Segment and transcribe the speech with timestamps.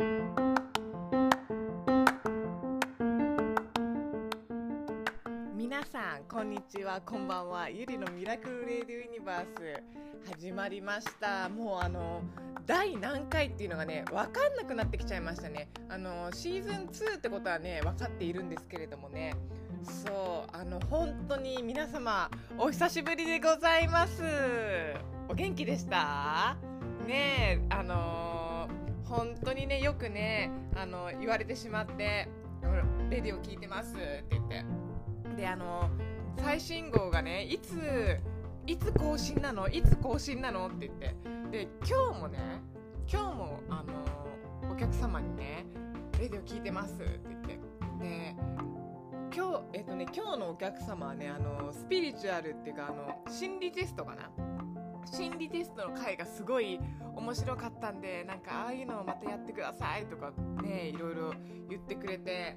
[0.00, 0.06] 皆
[5.86, 7.68] さんこんにちはこんばんは。
[7.68, 9.82] ゆりのミラクルレディユニバース。
[10.36, 11.48] 始まりました。
[11.48, 12.22] もうあの
[12.64, 15.68] 第何回っていうのがね分かんなくなってきちゃいましたね。
[15.88, 19.34] あのシーズン2ってことはね分かっているんですけれどもね。
[19.82, 24.22] そうあの本当に皆様お久しぶりでございます。
[25.28, 26.56] お元気でした？
[27.04, 28.27] ねあの
[29.08, 32.28] 本当にねよくねあの言われてしまって
[33.10, 34.64] 「レディオ聞いてます」って言って。
[35.36, 35.88] であの
[36.38, 37.78] 最新号がねいつ
[38.66, 39.68] いつ更新なの？
[39.68, 40.66] いつ更新なの？
[40.66, 41.14] って言って。
[41.50, 42.38] で今日もね
[43.10, 43.82] 今日もあ
[44.62, 45.64] のお客様にね
[46.20, 47.58] 「レディオ聞いてます」って言って。
[48.00, 48.36] で
[49.34, 54.30] 今日えっとね今日のお客様はねあのスピリチュアルっていうかあの心理テストかな？
[55.12, 56.78] 心理テストの回がすごい
[57.16, 61.32] 面白かったんでなんかああいうのをまたやってくださいとかねいろいろ
[61.68, 62.56] 言ってくれて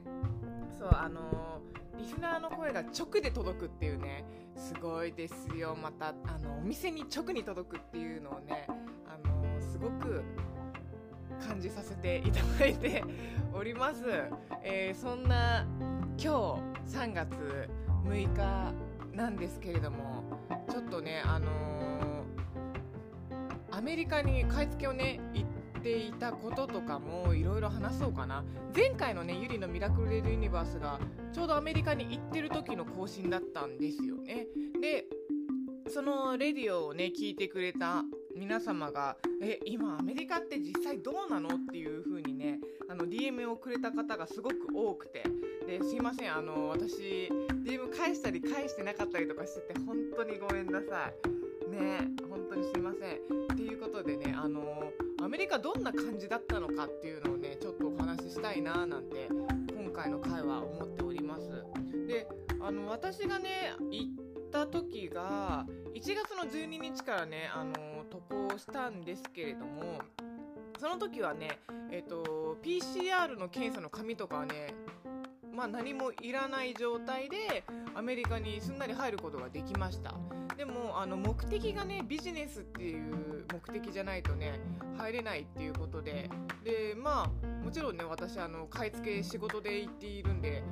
[0.77, 1.61] そうあの
[1.97, 5.77] リスナーの声が直で届くっていうねすごいですよ。
[5.81, 8.67] またあのお店に直に届くっていうのをね
[9.08, 10.23] あのすごく
[11.47, 13.03] 感じさせていただいて
[13.53, 14.03] おります、
[14.63, 15.65] えー、そんな
[16.17, 17.69] 今日3月
[18.05, 18.73] 6日
[19.15, 20.23] なんですけれども
[20.69, 21.47] ちょっとねあの、
[23.81, 28.43] アメリカに買い付けをね行っていたこととかもいろいろ話そうかな。
[28.75, 30.99] 前回のねゆりのミラクルレディユニバースが
[31.33, 34.45] ちょうどアメリカに行ってる時の更新だったんですよね。
[34.79, 35.07] で
[35.89, 38.03] そのレディオをね聞いてくれた
[38.35, 45.23] 皆様が「え今アメリカって実際どうなの?」っていう風にねあの DM をくれた方がすごく多くて。
[45.65, 47.29] ですいませんあの私
[47.63, 51.69] DM 返したり返してなかったりとかしてて本当にごめんなさい。
[51.69, 52.09] ね
[52.52, 53.16] 当にすいません。
[53.53, 54.91] っていうことでねあの
[55.23, 61.49] アメリカどんな感じだったのかっていうのをねちょっとお話ししたいななんて今回の回は思っております。
[62.08, 62.27] で
[62.59, 65.65] あの私がね行った時が
[65.95, 67.73] 1月の12日からねあの
[68.09, 68.17] 渡
[68.49, 69.99] 航したんですけれども
[70.77, 71.59] その時はね、
[71.92, 74.73] えーと、PCR の検査の紙とかはね
[75.56, 77.64] まあ、何もいらない状態で
[77.94, 80.16] アメリカにすんなり入ることができました。
[80.58, 84.60] でもあの目的がねビジネスっていう目的じゃないとね
[84.98, 86.30] 入れないっていうことで。
[86.64, 90.64] でまあもちろんね私あの買い付け仕事で行っているんで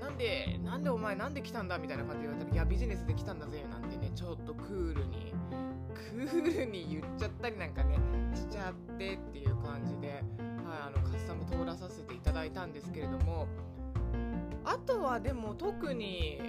[0.00, 1.78] なんでなんでお前なんで来たんだ？
[1.78, 5.32] みたいな感じで言われたらいやビジネスで来たんだぜなんてねちょっとクールに
[5.94, 7.98] クールに言っちゃったりなんかね
[8.34, 10.22] しちゃってっていう感じで、はい、
[10.88, 13.46] あのカスタム通らさせていただいたんですけれども
[14.64, 16.40] あとはでも特に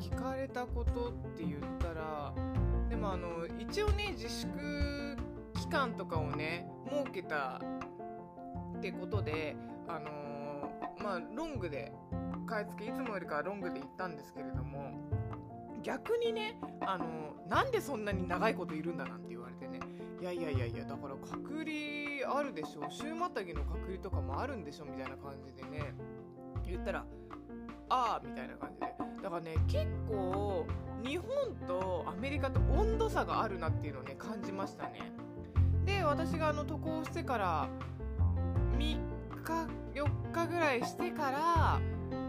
[0.00, 2.34] 聞かれたことって言ったら
[2.88, 5.16] でもあの一応ね自粛
[5.54, 7.60] 期間とかをね設けた
[8.76, 9.56] ってことで
[9.88, 10.10] あの
[10.98, 11.92] まあロングで
[12.46, 14.92] 買い付けいつもよりかはロングで行ったんですけれども
[15.82, 17.06] 逆にねあの
[17.48, 19.80] なんでそんなに長いこといるんだなんて言われてね
[20.20, 25.94] いやいやいやいやだから隔離あるでしょ週またぎの隔離とかもあるんでしょみたいな感じでね
[26.72, 27.04] 言ったら
[27.88, 28.86] ああみたいな感じで。
[29.22, 30.66] だからね結構
[31.04, 31.26] 日本
[31.66, 35.12] とアメリカと温度差があるなっていうのをね感じましたね。
[35.84, 37.68] で私があの渡航してから
[38.78, 38.98] 3日
[39.94, 41.80] 4日ぐらいしてから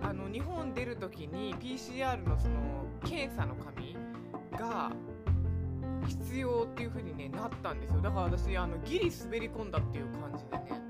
[0.01, 3.95] あの日本出る時に PCR のその検査の紙
[4.51, 4.91] が
[6.07, 8.01] 必要っていう風に、ね、なったんですよ。
[8.01, 10.81] だから私あのギリ滑り込んだっていう感じでね。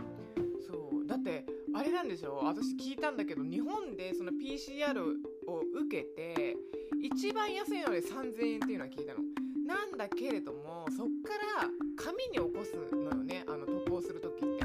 [0.65, 1.07] そう。
[1.07, 1.45] だって
[1.75, 2.39] あれなんでしょ？
[2.43, 4.99] 私聞いたんだけど日本でその PCR
[5.47, 6.55] を受けて
[7.01, 9.19] 一番安いので3000円っていうのは聞いたの。
[9.65, 14.57] なんだけれどもそっから紙に起こすのよねあの渡航する時っ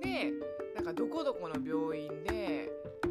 [0.00, 0.08] て。
[0.08, 0.32] で
[0.74, 2.70] なんかどこどこの病院で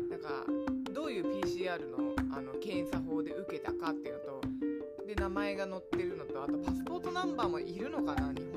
[0.10, 0.46] なんか
[0.94, 4.42] どういう PCR のあの検査法で受けたかっていうのと
[5.06, 8.49] で名前が載ってるのとあとパスポートナンバーもいるのかな日本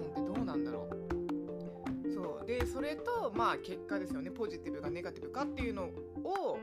[2.47, 4.31] でそれとまあ結果ですよね。
[4.31, 5.85] ポジティブかネガティブかっていうの
[6.25, 6.59] を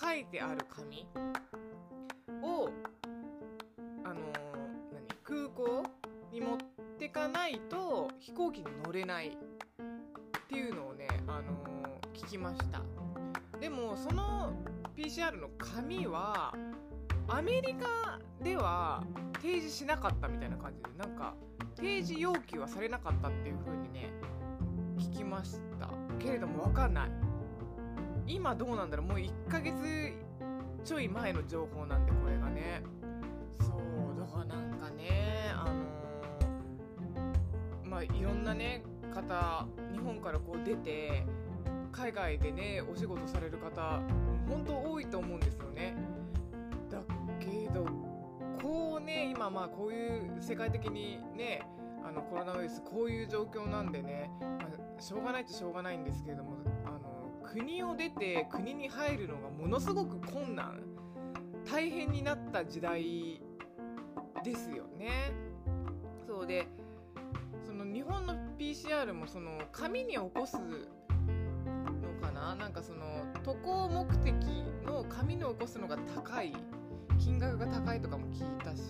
[0.00, 1.06] 書いてある紙
[2.42, 2.68] を
[4.04, 4.20] あのー、
[4.92, 5.06] 何？
[5.24, 5.82] 空港
[6.32, 6.58] に持っ
[6.98, 9.30] てかないと飛行機に乗れないっ
[10.48, 12.82] ていうのをね、あのー、聞きました。
[13.58, 14.52] でもその
[14.96, 16.54] PCR の紙は
[17.28, 19.02] アメリカでは
[19.40, 21.34] 提示しなかったみたいな感じでなんか
[21.76, 24.10] 提示要求はされなかったっていう風にね
[24.98, 25.90] 聞きました。
[26.18, 27.10] けれども分かんない。
[28.26, 29.06] 今どうなんだろう。
[29.06, 29.74] もう1ヶ月
[30.84, 32.82] ちょい前の情報なんでこれがね。
[33.60, 38.82] そうだからなんかねあのー、まあいろんなね
[39.12, 41.24] 方日本からこう出て
[41.92, 44.00] 海外でねお仕事される方
[44.48, 45.96] 本当多いと思うんですよね。
[46.90, 47.00] だ
[47.40, 47.86] けど
[48.62, 51.62] こうね今まあこういう世界的にね
[52.06, 54.65] あのコロナウイルスこういう状況なんでね、ま、
[54.98, 56.98] しょうがないっちゃしょうがないんですけれどもあの
[57.48, 60.80] 国を出て国に入るのがものすごく困難。
[61.70, 63.40] 大変になった時代
[64.44, 65.32] ですよね。
[66.26, 66.68] そうで
[67.64, 70.62] その日本の PCR もその紙に起こすの
[72.20, 72.54] かな？
[72.54, 74.32] なんかその渡航目的
[74.86, 76.54] の紙に起こすのが高い
[77.18, 78.82] 金額が高いとかも聞いたし。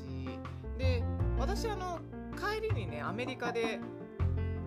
[0.79, 1.03] で
[1.39, 2.01] 私あの
[2.37, 3.81] 帰りにねアメリカで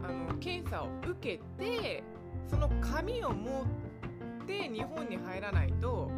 [0.09, 2.03] あの検査を受けて
[2.49, 3.63] その紙を持
[4.43, 6.09] って日本に入らないと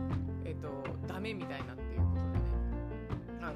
[0.46, 0.70] えっと
[1.08, 2.42] ダメみたいなっていうことでね。
[3.42, 3.52] あ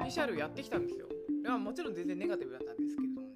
[0.00, 1.06] の PCR やってきたんですよ。
[1.42, 3.34] いやもちろん全然ネガティブだったんですけれどもね。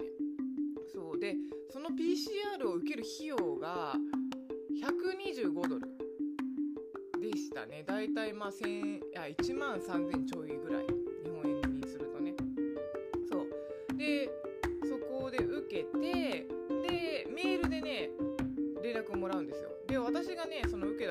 [0.93, 1.19] そう。
[1.19, 1.35] で
[1.71, 3.95] その PCR を受ける費用が
[4.83, 5.87] 125ドル
[7.21, 7.83] でしたね。
[7.87, 10.94] だいたいまあ1万3000ちょいぐらい。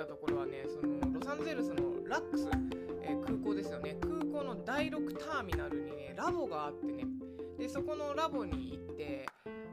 [0.04, 2.46] たところはねそのロサンゼルスのラックス、
[3.02, 3.96] えー空港ですよね。
[4.02, 7.04] 空港の第6ターミナルにねラボがあってね。
[7.58, 9.26] でそこのラボに行って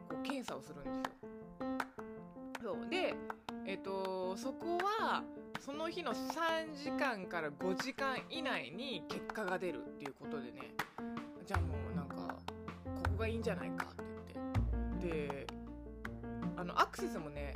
[0.09, 1.03] こう検査をするんですよ。
[2.63, 2.89] そう。
[2.89, 3.13] で
[3.65, 5.23] えっ、とそこは
[5.59, 10.73] その日の3時間から5時間以内に結果が出るっていうことでね
[11.45, 12.15] じゃあもうなんか
[12.85, 15.07] ここがいいんじゃないかって言って。
[15.07, 15.47] で
[16.55, 17.53] あのアクセスもね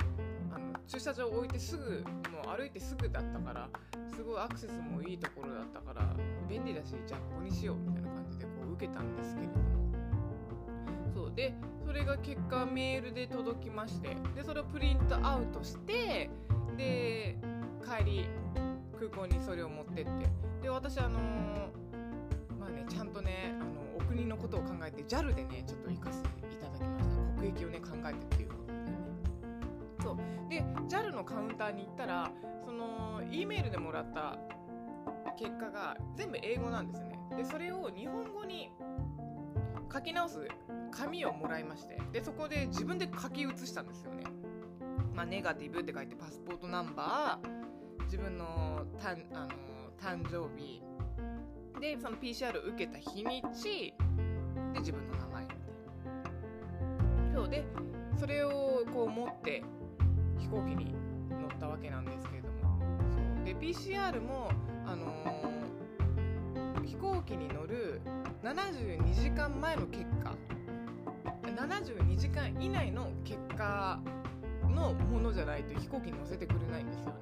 [0.86, 3.68] 駐車場を置いてすぐもう歩いてすぐだったから
[4.14, 6.14] すごいアクセスもいいところだったから
[6.48, 9.64] 便利だしじゃあここにしようみたいな感じでこう受けたんですけれども。
[11.14, 11.54] そうで
[11.84, 16.28] それが結果メールで届きましてでそれをプリントアウトして
[16.76, 17.36] で
[17.82, 18.28] 帰り
[18.98, 20.10] 空港にそれを持ってって。
[20.62, 21.22] で私あのー
[22.58, 27.40] まあねちゃんとねあのお国のことを考えて JAL でねちょっと行かせていただきました。
[27.40, 28.45] 国益をね考えてっていう
[30.06, 30.16] そう。
[30.48, 32.30] で JAL のカウンターに行ったら
[32.64, 34.38] その E メールでもらった
[35.36, 37.18] 結果が全部英語なんですね。
[37.36, 38.70] でそれを日本語に
[39.92, 40.46] 書き直す
[40.92, 44.22] 紙をもらいましてでそこで自分で書き写したんですよね。
[45.12, 49.48] まあ、ネガティブって書いてパスポートナンバー自分のたんあの
[49.98, 50.82] 誕生日。
[51.80, 53.92] でその PCR 受けた日にち
[54.72, 55.58] で自分の名前みたい
[57.32, 57.34] な。
[57.34, 57.48] そう。
[57.48, 57.66] で
[58.16, 59.62] それをこう持って
[60.38, 60.94] 飛行機に
[61.30, 62.78] 乗ったわけなんですけれども。
[63.10, 63.44] そう。
[63.44, 64.50] で PCR も、
[64.86, 65.66] あのー
[66.84, 68.00] 飛行機に乗る
[68.42, 70.34] 72時間前の結果。
[71.44, 74.00] 72時間以内の結果
[74.62, 77.12] のものじゃないと飛行機に乗せてくれないんですよね。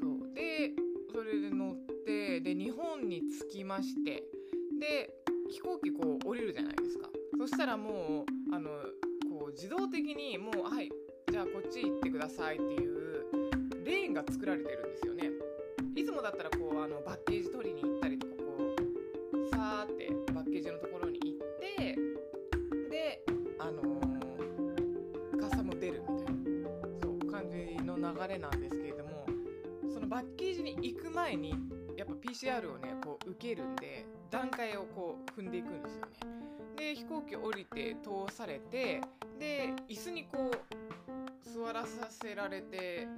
[0.00, 0.34] そう。
[0.34, 0.70] で
[1.12, 1.76] それで乗っ
[2.06, 4.22] てで日本に着きまして。
[4.80, 5.10] で
[5.50, 7.08] 飛行機こう降りるじゃないですか。
[7.38, 8.70] そしたらもうあの
[9.28, 10.90] こう自動的にもうはい
[11.34, 13.24] じゃあこっち行ってくださいっていう
[13.84, 15.30] レーンが作られてるんですよね。
[15.96, 18.76] いつもだったらこうあのバッケージ取りに行ったりとかこ
[19.32, 21.98] うさーってバッケージのところに行って
[22.88, 23.24] で
[23.58, 26.42] あのーカッサも出るみたいな
[27.02, 29.26] そう感じの流れなんですけれども
[29.92, 31.56] そのバッケージに行く前に
[31.96, 36.12] やっぱ PCR をねこう受けるんで段階をこう踏んでいくんですよね
[36.76, 39.00] で飛行機降りて通されて
[39.40, 40.84] で椅子にこう
[41.64, 43.08] 座らさせられて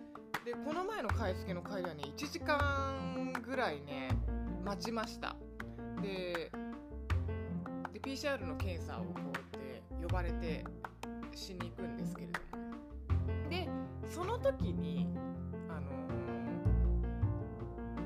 [0.44, 4.10] でこの前の買い付けの会ではね1時間ぐらいね
[4.64, 5.34] 待ちました。
[6.00, 6.52] で
[7.92, 10.64] で PCR の検査をこうやって呼ばれて
[11.34, 13.68] しに行くんですけれどもで
[14.08, 15.08] その時に
[15.68, 15.90] あの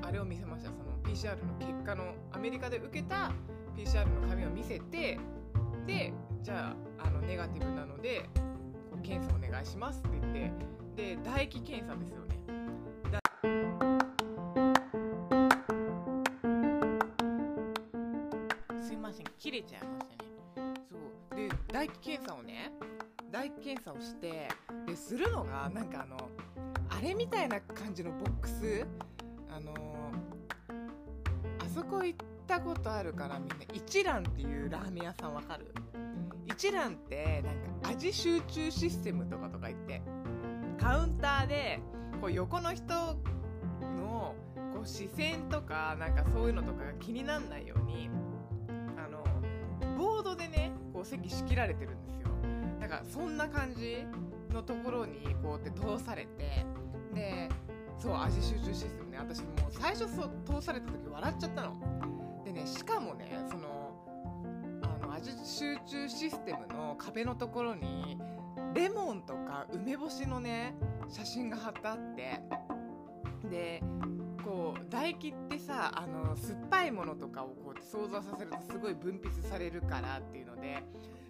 [0.01, 0.71] ーあれを見せました。
[0.71, 3.31] その PCR の結果のアメリカで受けた
[3.77, 5.19] PCR の紙を見せて
[5.85, 8.27] でじゃああのネガティブなので
[9.01, 12.31] 検査お願いしますって言ってで唾液検査ですよね。
[18.81, 20.05] すいません切れちゃいまし
[20.55, 20.73] たね。
[20.89, 21.35] そう。
[21.35, 22.71] で唾液検査をね
[23.31, 24.47] 唾液検査をして
[24.85, 26.17] でするのがなんかあの
[26.89, 28.85] あれみたいな感じのボックス
[29.49, 29.73] あの
[31.59, 32.17] あそこ行っ
[32.47, 35.65] たことあるからみんな一蘭っていうラーメン屋さんわかる？
[36.51, 40.01] 一蘭ってなんか味集中システムとかとか言って
[40.79, 41.79] カウンターで
[42.19, 42.93] こう横の人
[43.97, 44.35] の
[44.73, 48.09] こう視線とかなんかそういうのとかが気にならないように
[48.97, 49.23] あの
[49.97, 52.29] ボードでねこう席仕切られてるんですよ。
[52.79, 54.05] なんかそんな感じ
[54.51, 56.65] のところにこうやって通されて
[57.13, 57.49] で
[57.97, 61.77] そう味集中システムね私もう最初そう通された時笑っちゃったの。
[62.43, 63.80] でねしかもねその
[65.21, 68.17] 味集中システムの壁のところに
[68.73, 70.75] レモンとか梅干しのね
[71.07, 72.41] 写真が貼ってあって。
[73.49, 73.81] で
[74.43, 80.83] こう唾液ってさあの酸っぱいものとかをこう想像させるとすごい分泌されるからっていうので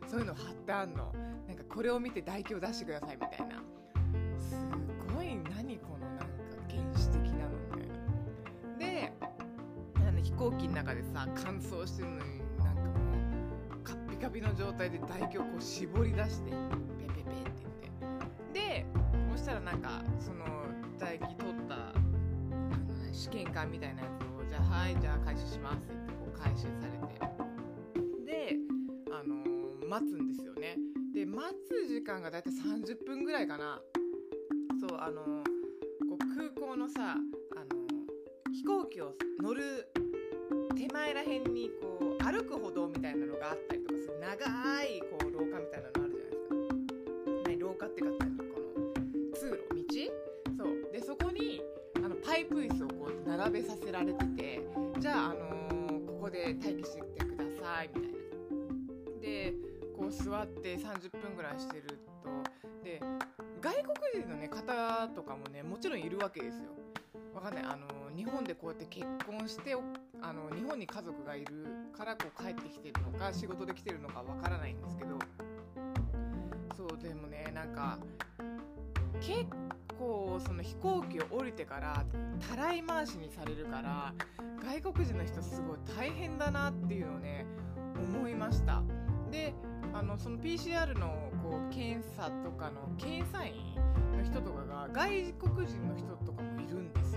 [0.08, 1.12] そういうの貼ってあんの。
[1.48, 3.56] なんかこれを見て唾液を出してくださいみたいな。
[4.38, 4.56] す
[5.14, 6.26] ごい何このなんか
[6.70, 8.78] 原始的なのみたいな。
[8.78, 9.14] で
[10.08, 12.41] あの飛行機の中でさ乾燥してるのに
[14.22, 16.58] カッピの状態で唾液をこう絞り出してペ
[17.08, 17.32] ペペって
[17.64, 18.60] 言って。
[18.60, 18.86] で
[19.32, 20.46] そしたらなんかその
[21.00, 27.22] 唾液取ったあの試験管みたいなやつをじゃあはいじゃあ回収しますって言ってこう回収されて。
[28.26, 28.58] で
[29.12, 30.78] あのー待つんですよね。
[31.14, 33.82] で待つ時間がだいたい30分ぐらいかな。
[34.80, 35.44] そうあのー
[36.08, 39.88] こう空港のさあのー飛行機を乗る
[40.78, 46.54] 手前らへんにこう歩く歩道みたいなのがあったりとかする長いこう廊下みたいなのあるじゃないですか。
[47.50, 49.98] 何廊下っていうかこの通路
[50.56, 51.60] 道そうでそこに
[51.98, 54.62] あのパイプ椅子をこう並べさせられてて
[55.00, 55.72] じゃあ、あのー
[56.22, 58.18] ここで待機しててくださいみたいな。
[59.22, 59.54] で
[59.98, 61.88] こう座って30分ぐらいしてる
[62.24, 62.30] と
[62.84, 63.02] で
[63.60, 66.70] 外国人の、ね、方とかもねもちろんいるわけですよ。
[67.34, 69.74] わかんないあの日本でこうやって結婚して
[70.22, 75.18] あの日本に家族がいるからこう帰ってきてるのか仕事で来てるのかわからないんですけど。
[76.76, 78.00] そうでもねなんか
[79.20, 79.46] 結
[80.00, 82.04] 構その飛行機を降りてから
[82.50, 84.14] たらい回しにされるから
[84.64, 87.46] 外国人の人すごい大変だなっていうのをね
[87.96, 88.82] 思いました。
[89.30, 89.54] で
[89.94, 93.54] あのその PCR のこう検査とかの検査員
[94.18, 97.11] の人とかが外国人の人とかもいるんです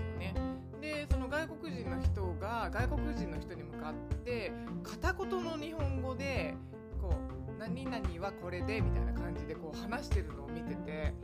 [0.85, 4.51] でその外国人の人が外国人の人に向かって
[4.83, 6.53] 片言の日本語で
[7.01, 7.15] こ
[7.49, 11.15] う何々はこれでみたいな感じでこう話してるのを見てて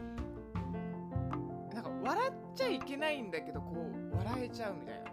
[1.76, 3.76] なんか笑っちゃいけないんだけどこ
[4.12, 5.12] う笑えちゃうみたいな。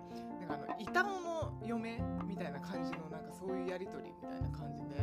[0.48, 4.94] なんかあの板尾の嫁みたいな感じのなんかそういうやり取りみたいな感じで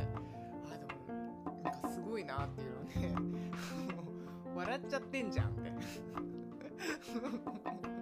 [0.74, 3.16] あでもなんかすごいなっていうのをね
[4.56, 5.72] 笑っちゃってんじゃんって。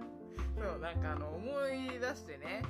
[0.56, 2.62] そうなんかあの思い出してね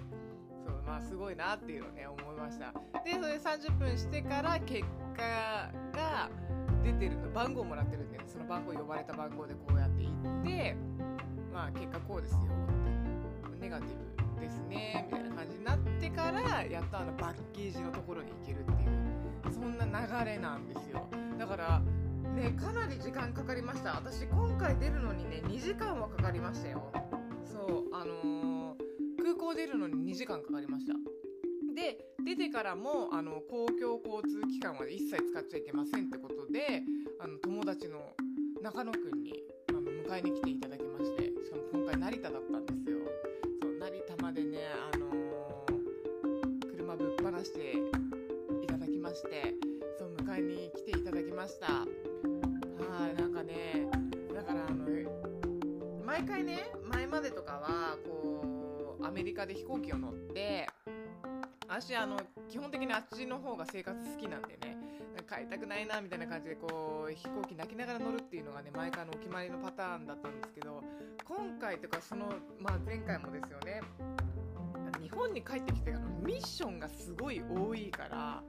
[0.66, 2.72] そうまあすごいなっていうのをね思いました。
[3.04, 4.82] でそれ30分してから結
[5.16, 6.30] 果が
[6.82, 10.76] 出てるの番号もらってるんでその番号呼ばれた番号でこうやって行って
[11.52, 12.54] まあ結果こうですよって。
[13.60, 13.88] ネガティ
[14.34, 21.08] ブですねみたいな感じになってからやっとあのパッケージのところに行けるっていうそんな流れなんですよ。
[21.38, 21.80] だから
[22.34, 23.94] ねかなり時間かかりました。
[23.94, 26.92] 私今回出るのにね2時間はかかりましたよ。
[27.54, 28.84] そうあのー
[29.22, 30.92] 空港出るのに2時間かかりました。
[31.74, 36.82] で出てからもあの公共交通機関は一切使っちゃいけませんってことで
[37.20, 38.14] あの友達の
[38.62, 39.32] 中野くんに
[39.70, 42.98] あの迎えに来ていただきましてしかも今回成田だったんですよ。
[43.62, 44.58] そう成田までね
[44.92, 47.72] あのー車ぶっ放して
[48.62, 49.54] いただきまして
[49.98, 51.66] そう迎えに来ていただきました。
[51.72, 51.86] は
[53.08, 53.88] いなんかね
[54.34, 54.84] だからあの
[56.04, 56.70] 毎回ね
[57.14, 60.68] までとかはこうアメリカで飛行機を乗って
[61.68, 62.18] 私あの
[62.50, 64.76] 基本的にあっちの方が生活好きなんでね
[65.30, 70.82] 帰りたくないなみたいな感じでこう飛行機泣きながら乗るっていうのがね毎回のお決まりのパターンだったんですけど
[71.24, 72.26] 今回とかその、
[72.58, 73.80] まあ、前回もですよね
[75.00, 78.42] 日本に帰ってきてからミッションがすごい多いから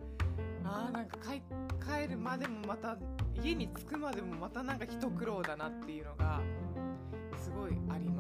[0.64, 1.44] あーなんか帰
[1.86, 2.98] 帰るまでもまた
[3.44, 6.42] 家に着くまでもまたなんか一苦労だなっていうのが
[7.38, 8.15] すごいあります。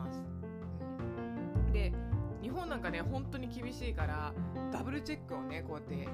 [2.63, 4.33] うんで日本なんかね本当に厳しいから
[4.71, 6.07] ダブルチェックをねこうやって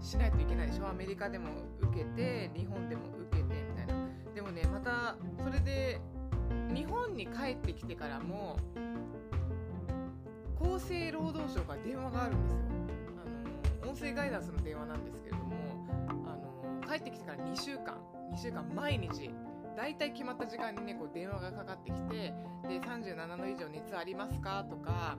[0.00, 0.88] しないといけないでしょ。
[0.88, 3.94] アメリカでも受けて日本でも受けてみたいな。
[4.34, 6.00] でもねまたそれで
[6.72, 8.56] 日本に帰ってきてからも
[10.60, 12.58] 厚生労働省から電話があるんですよ。
[13.82, 15.54] あの音声ガイダンスの電話なんですけれども
[15.98, 17.98] あの帰ってきてから2週間
[18.32, 19.30] 2週間毎日
[19.76, 22.32] 大体決まった時間にねこう電話がかかってきて
[22.68, 24.64] で37度以上熱ありますか？
[24.68, 25.16] とか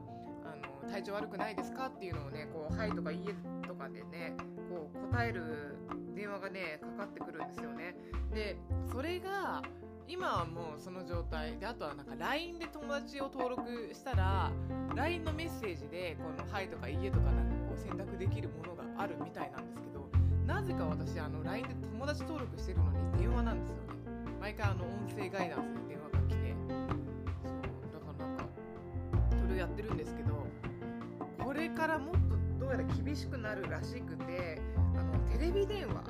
[0.91, 1.87] 体調悪くないですか？
[1.87, 3.33] っていうのをねこう「はい」とか「いいえ」
[3.67, 4.35] とかでね
[4.69, 5.77] こう答える
[6.15, 7.95] 電話がねかかってくるんですよね。
[8.33, 8.57] で
[8.91, 9.61] それが
[10.07, 11.57] 今はもうその状態。
[11.59, 14.51] であとはなんか LINE で友達を登録したら
[14.95, 20.09] LINE のメッセージでこの「はい」とか「いいえ」とかなんかこう選択できるものがあるみたいなんですけど
[20.45, 23.83] なぜか私あの LINE で友達登録してるのに電話なんですよね。
[24.41, 26.55] 毎回あの音声ガイダンスで電話が来て。
[27.45, 27.57] そう
[27.93, 28.43] だからなんか
[29.37, 30.47] それをやってるんですけど
[31.49, 34.61] これからもっとどうやら厳しくなるらしくて
[34.95, 36.03] あのテレビ電話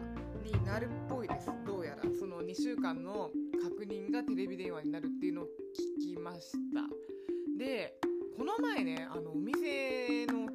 [0.43, 1.49] になるっぽいです。
[1.65, 2.01] どうやら。
[2.19, 3.31] その2週間の
[3.63, 5.45] 確認がテレビ電話になるっていうのを
[6.03, 6.81] 聞きました。
[7.57, 7.93] で
[8.37, 10.49] この前ねあのお店の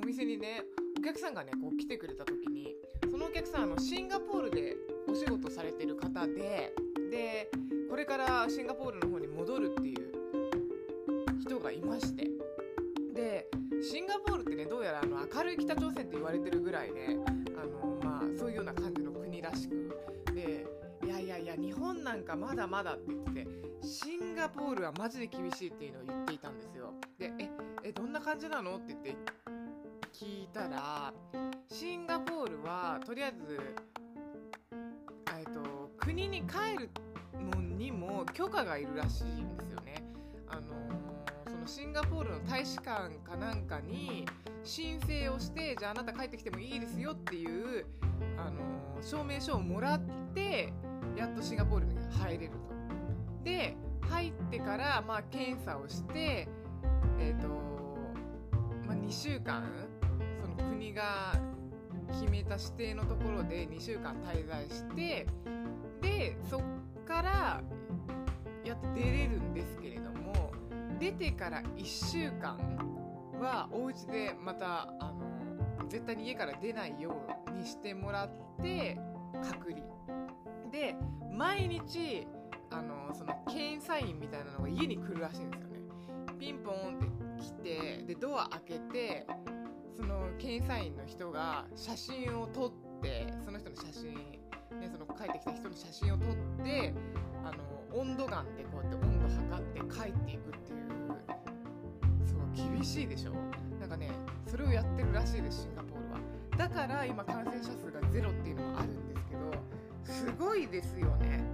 [0.00, 0.62] お店にね
[0.96, 2.76] お客さんがねこう来てくれた時に
[3.10, 4.76] そのお客さんあのシンガポールで
[5.08, 6.72] お仕事されてる方で
[7.10, 7.50] で
[7.90, 10.12] これからシンガポールの方に戻るっていう
[11.40, 12.47] 人がいまして。
[13.82, 17.16] シンガポールってねどうやらあの明るい北朝鮮って言われてるぐらいで、
[17.56, 19.96] あのまあそういうような感じの国らしく
[20.34, 20.66] で
[21.04, 23.46] いやいやいや日本なんかまだまだって言ってて
[23.82, 27.48] シンガポールはマジで厳しいっていうのを言っていたんですよでえ
[27.84, 29.16] えどんな感じなのって言って
[30.12, 31.12] 聞いたら
[31.70, 33.60] シンガポールはとりあえず、
[35.38, 36.90] えっと、国に帰る
[37.52, 39.87] のにも許可がいるらしいんですよね。
[41.68, 44.24] シンガポールの大使館かなんかに
[44.64, 47.84] 申請をしてじゃああなた帰ってきてもいいですよっていう、
[48.38, 50.00] あの、証明書をもらっ
[50.34, 50.72] て
[51.14, 52.58] やっとシンガポールに入れると。
[53.44, 56.48] で入ってから、まあ、検査をして、
[57.20, 57.48] えーと
[58.86, 59.62] まあ、2週間
[60.40, 61.34] その国が
[62.12, 65.26] 決めた指定のところで2週間滞在して
[66.00, 66.62] でそっ
[67.06, 67.60] から
[68.64, 70.07] やっと出れるんですけれど
[70.98, 72.58] 出てから1週間
[73.40, 78.30] はお家でまたあの絶対に家から出ないようにしてもらっ
[78.62, 78.98] て
[79.42, 79.82] 隔離。
[80.70, 80.96] で
[81.32, 82.26] 毎日
[82.70, 85.78] あのその検査員みたいなのが家に来るらしいんですよね。
[86.38, 89.26] ピンポンって来てでドア開けて
[89.96, 94.14] その検査員の人が写真を撮ってその人の写真、
[94.78, 96.94] ね、その帰ってきた人の写真を撮って
[97.44, 100.78] あの温度ガンでこうやって温度測って帰っていくっていう
[102.26, 103.32] そう厳しいでしょ？
[103.80, 104.10] なんかね
[104.46, 106.20] それをやってるらしいですシンガポールは。
[106.56, 109.52] だから今感染者数がゼロっていうのもあるんですけど
[110.04, 111.44] すごいですよね。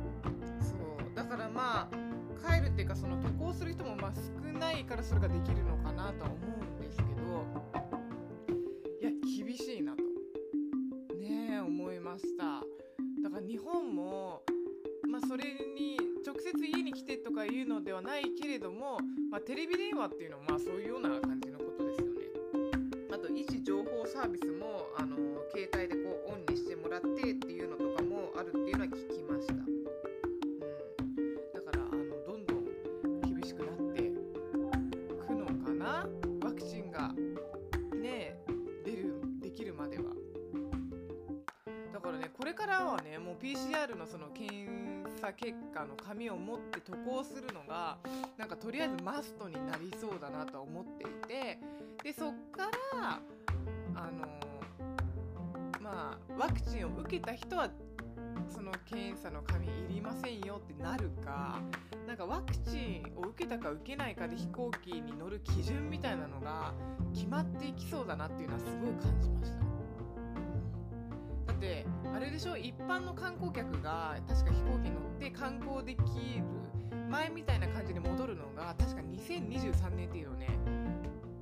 [0.60, 7.10] そうだからまあ帰るっていうかその渡航する人もまあ少ないからそれができるのかなとは思うんですけど
[9.00, 9.10] いや
[9.44, 10.02] 厳しいなと
[11.14, 12.62] ねえ思いました。
[13.22, 14.42] だから日本も
[15.14, 15.44] まあそれ
[15.78, 15.96] に
[16.26, 18.98] 直接家に来てとかいうのではないけれども、
[19.30, 22.12] まあ、テレビ電話っていうのはまあそういうような感じのことですよね。
[23.14, 25.14] あと位置情報サービスもあの
[25.54, 29.23] 携帯でこうオンにしてもらってっていうのとかもあるっていうのは聞き
[45.24, 47.96] 査結果の紙を持って渡航するのが
[48.36, 51.58] なんかとりあえずマストになりそうだなと思っていて
[52.02, 53.20] でそっから
[53.94, 54.28] あの
[55.80, 57.70] まあワクチンを受けた人は
[58.48, 61.58] その検査の紙いりませんよってなるか
[62.06, 66.74] なんかワクチンを受けたか受けないかで飛行機に乗る基準みたいなのが
[67.14, 69.73] 決まっていきそうだなっていうのはすごい感じました。
[71.64, 72.56] ってあれでしょ？
[72.56, 76.00] 一般の観光客が確か飛行機に乗って観光でき
[76.38, 76.44] る
[77.10, 80.48] 前みたいな感じで戻るのが確か2023年っていうのをね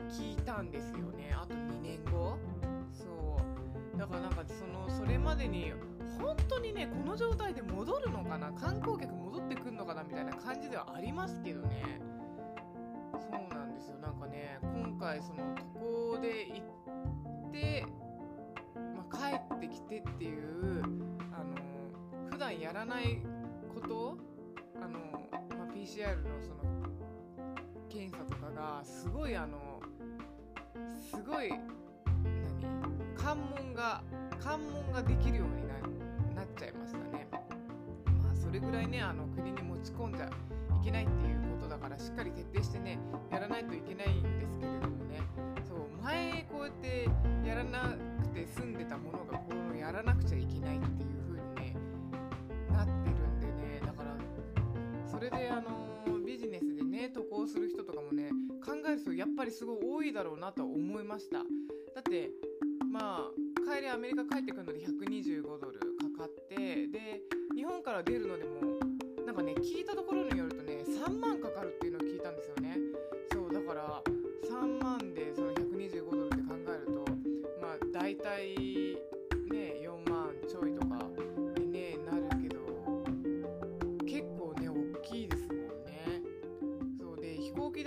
[0.08, 1.34] 聞いたんですよね。
[1.34, 2.38] あと2年後。
[2.92, 3.38] そ
[3.94, 3.98] う。
[3.98, 5.72] だからなんかそのそれまでに
[6.20, 8.52] 本当にねこの状態で戻るのかな？
[8.52, 10.04] 観光客戻ってくんのかな？
[10.04, 12.00] みたいな感じではありますけどね。
[13.12, 13.98] そうなんですよ。
[13.98, 15.54] なんかね今回その
[19.98, 20.82] ってっていう
[21.32, 23.18] あの普段やらない
[23.74, 24.16] こと
[24.76, 24.98] あの、
[25.56, 26.62] まあ、PCR のその
[27.90, 29.80] 検査とかがすごいあの
[30.94, 31.60] すごい何
[33.14, 34.02] 関門が
[34.40, 35.74] 関門ができるようにな
[36.34, 37.28] なっちゃいましたね。
[38.22, 40.30] まあそれぐらいねあの国に持ち込んじゃい
[40.84, 42.98] けないっていうことだからしっかり徹底してね
[43.30, 45.20] やらないといけないんですけれどもね
[45.68, 47.08] そう前こうやって
[47.46, 47.96] やらな
[48.34, 51.76] で住んでたものがこうやらなくちゃいけないっていう風にね
[52.70, 54.16] なってるんでねだから
[55.10, 58.30] それであのビジネスでね渡航する人とかもね
[58.64, 61.38] 考える人やっぱりすごい多いだろうなと思いました。
[61.38, 61.44] だ
[61.98, 62.30] って
[62.92, 67.20] まあ帰りアメリカ帰ってくるので125ドルかかってで
[67.56, 68.78] 日本から出るのでも
[69.26, 72.78] なんかね聞いたところによるとね3万かかるっていうのを聞いたんですよね。
[73.32, 74.00] そうだから
[74.48, 77.04] 3万でその125ドルって考えると
[77.60, 78.91] まあ大体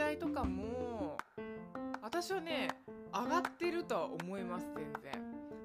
[0.06, 1.18] 代とかも
[2.04, 2.70] 私はね
[3.12, 5.12] 上がってるとは思います全然。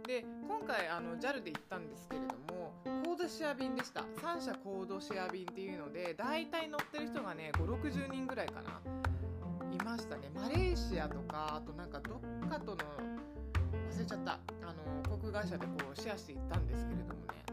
[0.06, 2.72] で今回あの JAL で行ったんですけれども
[3.04, 4.00] コードシェア便でした。
[4.00, 8.80] 3社コードシェア便っていうので大体乗ってる人がね560人ぐらいかな
[9.72, 10.30] いましたね。
[10.34, 12.76] マレーシアとかあとなんかどっかとの
[13.90, 14.32] 忘れちゃった。
[14.32, 17.44] あの航空会社でこうシェアして行ったんですけれどもね。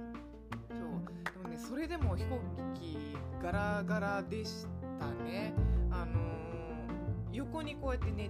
[0.69, 1.33] そう。
[1.33, 2.39] でもねそれでも飛行
[2.75, 2.97] 機
[3.43, 4.65] ガラガラでし
[4.99, 5.53] たね。
[5.91, 6.36] あの
[7.33, 8.29] 横にこうやって寝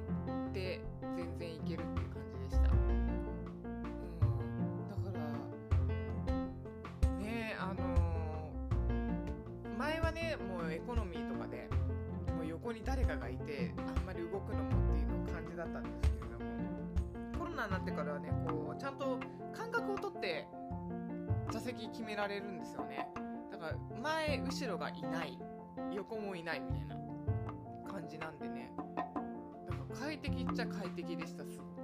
[0.53, 0.81] て
[1.15, 2.69] 全然いけるっていう感じでした。
[2.71, 3.07] うん。
[4.89, 5.19] だから
[7.17, 7.77] ねあのー
[9.77, 11.69] 前はねもうエコノミーとかで
[12.35, 16.45] もう横に誰かがいてあんまり動くのもっていうの感じだったんですけれども。
[17.37, 19.19] コロナになってからはねこうちゃんと
[19.55, 20.47] 間隔を取って
[21.51, 23.07] 座席決められるんですよね。
[23.51, 25.37] だから前後ろがいない
[25.93, 26.95] 横もいないみたいな
[27.91, 28.56] 感じなんでね。
[29.99, 31.77] 快適っちゃ快適でしたすごく。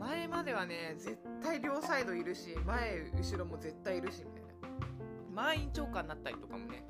[0.00, 4.48] 前まではね絶対両サイドいるし前後ろも絶対いるしみたいな。
[5.32, 6.84] 満員長官になったりとかもね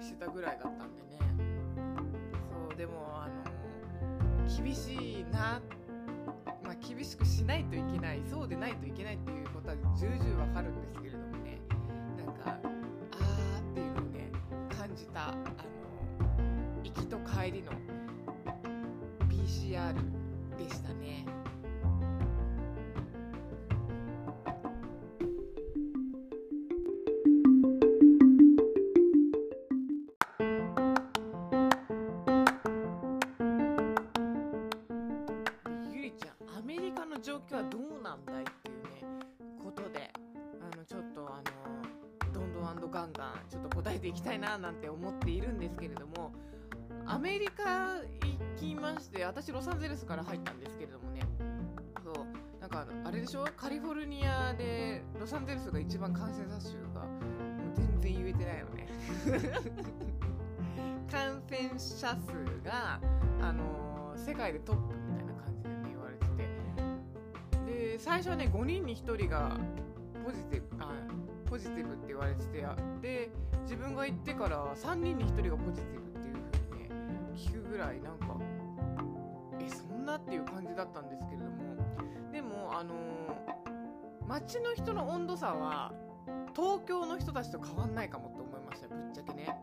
[0.00, 1.18] してたぐらいだったんでね。
[2.68, 5.60] そうでもあの厳しいな
[6.62, 11.60] まあ厳しくしないといけないそうでないといけないっていうことは重々わかるんですけれどもね。
[12.18, 14.30] なんかあーっていうのをね
[14.76, 15.38] 感じたあの
[16.82, 17.72] 行きと帰りの
[19.66, 19.92] CR
[20.56, 21.45] でしたね。
[49.00, 51.20] して私ロサンゼルスから入ったんですけれどもね。
[52.04, 53.44] そうなんかあのあれでしょ？
[53.56, 57.18] カリフォルニアでロサンゼルスが一番感染者数がも
[57.72, 58.86] う全然言えてないよね。
[61.10, 63.00] 感染者数が
[63.40, 66.26] あの世界でトップみたいな感じで、ね、言われて
[67.66, 67.72] て。
[67.92, 69.56] で最初はね5人に1人が
[70.24, 70.92] ポジティブあ
[71.48, 72.66] ポジティブって言われてて
[73.00, 73.30] で
[73.62, 76.90] 自分が行ってから3人に1人がポジティブっていう風にね
[77.36, 78.36] 聞くぐらいなんか
[80.16, 81.50] なっていう感じだったんですけれども
[82.32, 82.94] でもあの
[84.26, 85.92] 街の人の温度差は
[86.54, 89.54] 東京の人たちと変わんないかもって思いましたぶっちゃけね。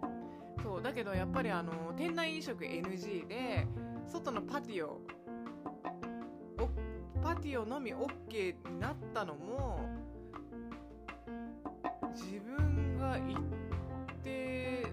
[0.62, 3.68] そうだけどやっぱりあの店内飲食 NG で
[4.08, 5.02] 外のパティオ
[7.22, 9.80] パティオのみ OK になったのも
[12.14, 14.86] 自分が行って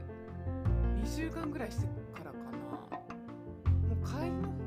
[1.05, 2.51] 2週間ぐらいしてからかな。
[3.88, 4.60] もう帰りの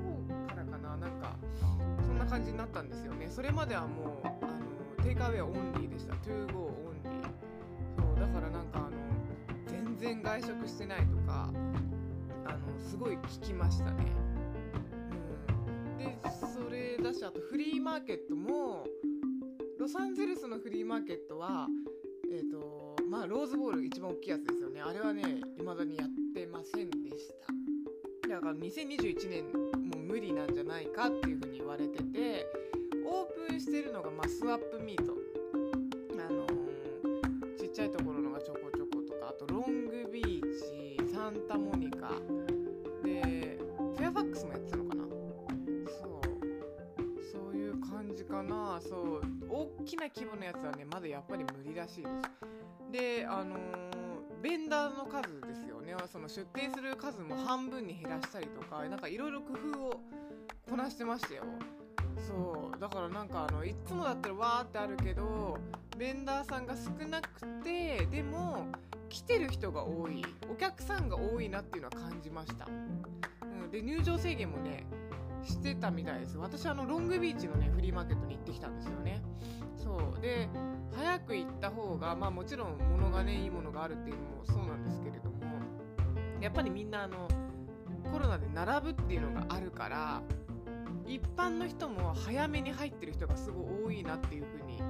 [2.33, 3.27] 感じになったんですよね。
[3.29, 4.47] それまではもうあ
[4.97, 6.15] のテイクアウェイオンリーでした。
[6.15, 7.23] To go オンリー。
[7.95, 8.89] そうだからなんかあの
[9.67, 11.51] 全然外食してないとか
[12.47, 14.07] あのすごい聞きましたね。
[15.91, 15.97] うん。
[15.99, 18.83] でそれだしあとフリーマーケットも
[19.79, 21.67] ロサンゼルスのフリーマーケットは
[22.31, 24.81] えっ、とまあローズボール一番大きいやつですよね。
[24.81, 25.21] あれはね
[25.59, 27.27] 未だにやってませんでし
[28.23, 28.27] た。
[28.27, 29.51] だから2021年
[29.91, 32.45] も無理なんじゃないかっていうふうに言われてて
[33.05, 35.13] オープンしてるのが、まあ、スワップミート。
[36.19, 36.53] あのー
[37.57, 42.09] ちっちゃいところのがちょこちょことかあとロングビーチサンタモニカ。
[43.01, 43.57] で
[43.95, 45.03] フェアファックスもやってたのかな。
[45.03, 46.21] そう。
[47.31, 48.79] そういう感じかな。
[48.81, 49.21] そう。
[49.49, 52.91] 大きな規模のやつはねまだやっぱり無理らしいです。
[52.91, 53.59] であのー
[54.41, 55.95] ベンダーの数ですよね。
[56.11, 60.01] その出店する数も半分に減らしたりとかなんかいろいろ工夫を
[60.69, 61.43] こなしてましたよ。
[62.27, 62.79] そう。
[62.79, 65.57] だからなんかあのいつもだったらわーってあるけど
[65.97, 68.65] ベンダーさんが少なくてでも
[69.09, 70.23] 来てる人が多い。
[70.51, 74.85] お客さんが多いなっていうのは感じました、うん、で入場制限もね
[75.43, 76.37] してたみたいです。
[76.37, 79.21] 私あのロングビーチのねフリーマーケットに行ってきたんですよね。
[79.75, 80.21] そう。
[80.21, 80.47] で
[80.95, 85.37] 早く行った方がまあもちろん物がねいいものがあるっていうのもそうなんですけれども
[86.39, 87.27] やっぱりみんなあの
[88.11, 90.21] コロナで並ぶっていうのがあるから
[91.07, 94.81] 一般の人も早めに入ってる人がすごい多いなっていう風に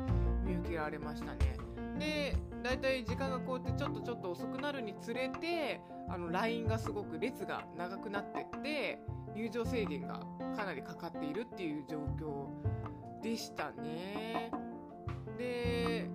[0.45, 1.57] 見受けられましたね。
[1.99, 8.99] でだいたい時間がこうやってちょっとちょっと遅くなるにつれてあのラインがすごく列が長くなってって
[9.35, 10.21] 入場制限が
[10.55, 14.51] かなりかかっているっていう状況でしたね。
[15.37, 16.09] で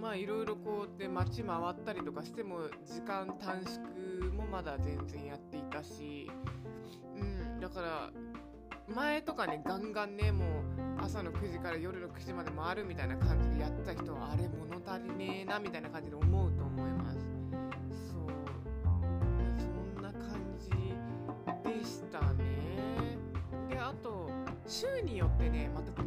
[0.00, 6.30] まあいろいろこうやって街回ったりとかしても時間短縮もまだ全然やっていたし
[7.16, 8.10] うんだから
[8.88, 10.48] 前とかねガンガンねもう
[11.02, 17.18] 朝の9時から夜の9時まで回るみたいな感じでやった人はあれ物足りねえなみたいな感じで思うと思います。
[18.08, 18.26] そう。
[19.94, 22.44] そんな感じでしたね。
[23.68, 24.30] であと
[24.66, 26.06] 州によってねまた違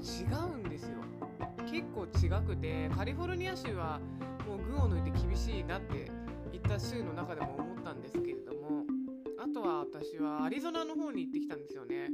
[0.54, 0.98] うんですよ。
[1.70, 4.00] 結構違くてカリフォルニア州は
[4.48, 6.10] もう群を抜いて厳しいなって
[6.52, 8.84] 言った州の中でも思ったんですけれども
[9.39, 12.10] あとは私はアリゾナの方に行ってきたんですよね。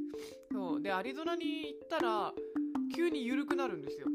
[0.86, 2.32] でアリゾナに行ったら
[2.96, 4.06] 急に緩くなるんですよ。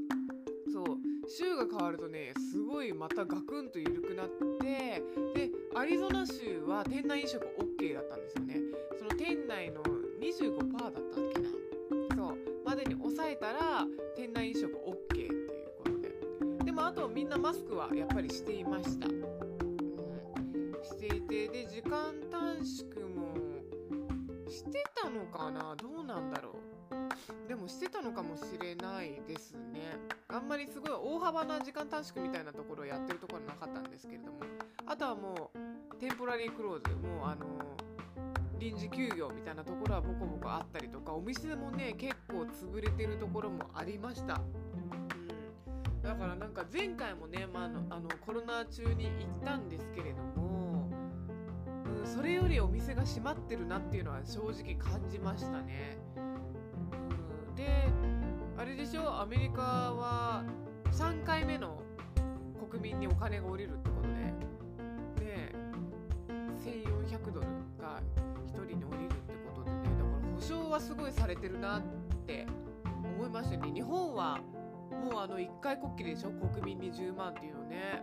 [0.73, 0.99] そう。
[1.29, 4.29] 州が変わるとねすごいまたガクンと緩くなっ
[4.61, 5.03] て
[5.35, 8.61] でアリゾナ州は店内飲食 OK だったんですよね。
[8.97, 9.83] その店内の
[10.23, 11.03] 25%だったっ
[11.35, 11.49] けな。
[12.15, 12.39] そう。
[12.65, 16.65] までに抑えたら店内飲食 OK っていうことで。
[16.67, 19.25] でもあとみんなマスクはやっぱりしていました、うん、
[20.85, 23.35] していてで時間短縮も
[24.49, 25.75] してたのかな？
[25.77, 26.57] どうなんだろ
[26.91, 27.49] う？
[27.49, 29.97] でもしてたのかもしれないですね。
[30.29, 34.41] あんまりすごい大幅な時間短縮みたいなところをやってるところはなかったんですけれども。
[34.87, 37.47] あとはもうテンポラリークローズもうあの
[38.59, 44.35] 臨時休業みたいなところはボコボコあったりとかお店もね結構潰れてるところもありました。
[44.35, 46.03] うん。
[46.03, 50.40] だからなんか前回もね、まあ、あのあのコロナ中に行ったんですけれども、
[52.01, 55.99] うん、それよりお店が閉まってるなっていうのは正直感じましたね。
[56.17, 57.55] うん。
[57.55, 57.89] で
[58.57, 60.45] あれでしょアメリカは
[60.93, 61.81] 3回目の
[62.71, 64.09] 国民にお金が下りるってこと
[65.19, 65.55] でで
[66.63, 67.47] 1400ドル
[67.81, 68.01] が
[68.47, 71.83] 1人に下りるってことでねだから保証はすごいされてるなっ
[72.27, 72.47] て
[73.17, 74.39] 思いましたね日本は
[75.05, 78.03] もうあの1回こっきりでしょ国民に10万っていうのね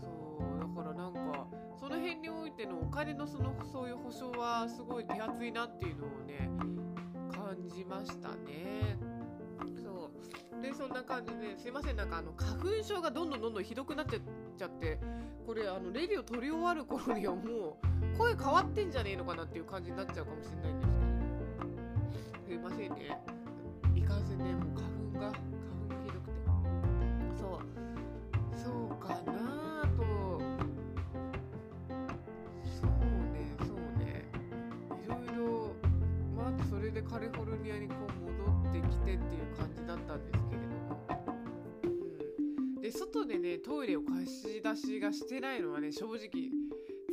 [0.00, 0.94] そうだから
[1.80, 6.50] その辺においてのお金のそのそういう保証はすごい手厚いなっていうのをね
[7.30, 8.98] 感じましたね。
[9.82, 10.10] そ
[10.58, 10.62] う。
[10.62, 14.98] でそんな感じですいませんなんかあの花粉症がどんどんどんどんひどくなっちゃって
[15.46, 20.86] これあのレディを取り終わる頃にはもう声変わってんじゃねえのかなっていう感じになっちゃうかもしれないんで
[22.18, 22.44] すけど。
[22.48, 23.18] すいませんね。
[23.94, 26.34] いかんせんねもう花粉が花粉がひどくて。
[27.38, 27.60] そう。
[28.58, 29.67] そうかな
[36.98, 41.06] でカリフォルニアにこう戻ってきてっていう感じだったんですけれども、
[41.84, 46.18] うん、で外でねトイレを貸し出しがしてないのはね正直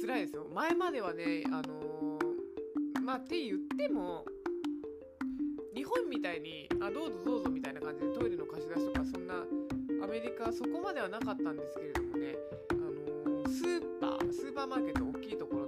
[0.02, 0.48] 辛いですよ。
[0.56, 4.26] 前まではねあのー、まあって言っても
[5.76, 9.36] 日本みたいにあどうぞどうぞみたいな感じでトイレの貸し出しとかそんな
[10.04, 12.36] アメリカそこまではなかったんですけれどもね、
[12.72, 15.65] あのー、スーパースーパーマーケット大きいところ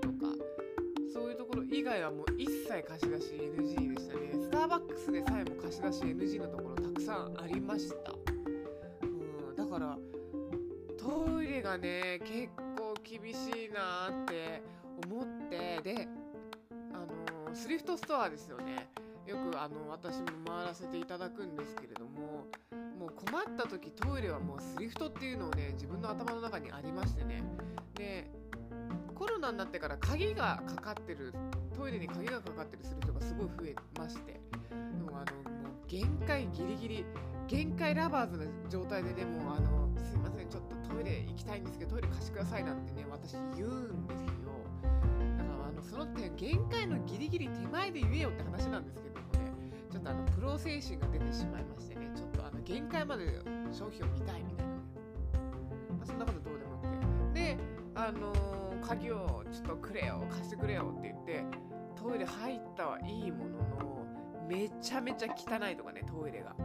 [1.70, 4.32] 以外はもう一切貸し出し NG でしたね。
[4.34, 8.14] スターバックスでさえも貸し出し NG のところたくさんありました。
[9.04, 9.98] うんだから
[10.98, 14.62] トイレがね結構厳しいなって
[15.06, 16.08] 思ってで
[16.94, 17.00] あ
[17.50, 18.90] のスリフトストアですよね。
[19.26, 22.48] よくあの私も回らせていただくんですけれども
[22.98, 27.44] もう困った時トイレはもうスリフトっていうのをね自分の頭の中にありましてね。
[27.94, 28.32] で
[29.14, 31.34] コロナになってから鍵がかかってる
[31.78, 34.34] トイレに鍵がかかってるする人がすごい増えまして。
[34.34, 34.40] で
[35.04, 37.06] もあのもう限界ギリギリ
[37.48, 44.28] 限界ラバーズな状態でねもうあのすいませんちょっとトイレ行きたいんですけどトイレ貸してくださいなんてね私言うんですよ。
[45.38, 49.52] だからあのその点限界のギリギリ手前で言えよって話なんですけどもね。
[49.92, 52.12] ちょっとあのプロ精神が出てしまいましてね。
[52.16, 53.40] ちょっとあの限界まで
[53.72, 57.56] 商品を見たいみたいな、まあ、そんなことどうでもよくて。
[57.56, 57.58] で
[57.94, 61.44] あのー、鍵をちょっとくれよ貸してくれよって言って
[62.02, 64.06] トイレ入ったはいいものの
[64.48, 66.56] めちゃめちゃ汚いとかねトイレが。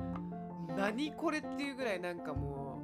[0.77, 2.83] 何これっていうぐらいなんかも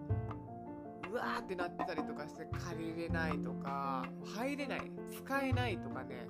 [1.08, 4.04] ううわーってなってたりとかして借りれないとか
[4.36, 6.26] 入れない使えないとかね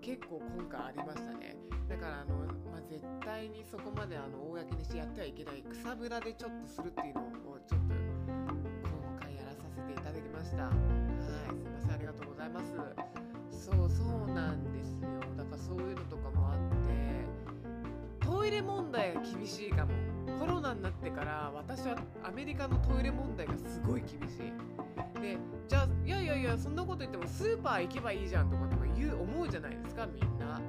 [0.00, 1.56] 結構今回ありましたね。
[1.88, 2.34] だからあの、
[2.72, 7.24] まあ、絶対にそこまであの公にしてやってはいけない草むらでちょっとするっていうのを
[7.68, 10.64] ちょっと今回やらさせていただきました。
[10.64, 11.90] はいすいません。
[11.92, 13.35] ありがとうございます。
[13.66, 15.08] そうそうなんですよ。
[15.36, 19.92] だからそういうのとかもあってトイレ問題が厳しいかも。
[20.38, 25.20] コロナになってから私はアメリカのトイレ問題がすごい厳しい。
[25.20, 30.60] でじゃあいやいやいやそんなこと言ってもスーパー行けばいいじゃんとかとか言う思うじゃないですかみんな。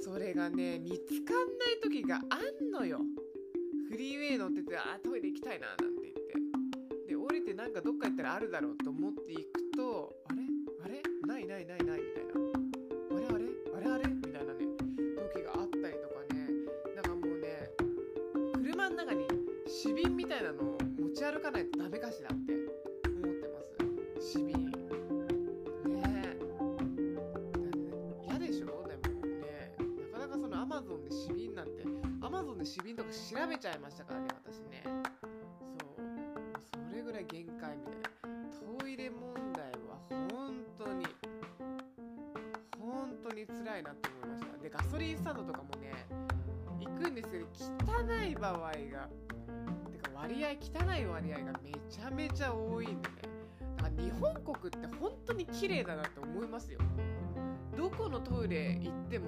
[0.00, 3.00] それがね見つかんない時があんのよ。
[3.90, 7.08] フリーウェイ乗っててあトイレ行きたいななんて言って。
[7.08, 9.63] で降りてなんかどっか行ったらあるだろうと思っていくと
[11.66, 12.32] ないないないみたいな。
[13.16, 13.44] あれあれ？
[13.76, 14.08] あれあれ？
[14.08, 14.60] みたいなね
[15.32, 16.34] 時があったりとかね。
[16.94, 17.70] なんかもうね
[18.54, 19.26] 車の中に
[19.66, 22.62] 市民みたいなのを持ち歩かないとダメかしらって思
[23.32, 23.60] ってま
[24.20, 24.32] す。
[24.32, 24.72] 市民ね。
[25.88, 26.36] え
[28.26, 28.66] 嫌、ね、でしょ？
[28.88, 29.76] でもね
[30.12, 31.84] なかなかそのアマゾンで市民なんて
[32.20, 33.16] アマゾンで市民とか調
[33.48, 34.82] べちゃいましたからね私ね。
[34.84, 36.02] そう。
[36.90, 38.13] それぐらい限界みたいな。
[43.46, 44.58] 辛いなと思いました。
[44.62, 46.06] でガソリンスタンドとかもね
[46.80, 50.52] 行くんですけど汚い場合がてか割合汚
[51.00, 53.14] い割合がめちゃめちゃ多いんでね。
[53.76, 56.78] だから日本国って本当に綺麗だなって思いますよ。
[57.76, 59.26] どこのトイレ行っても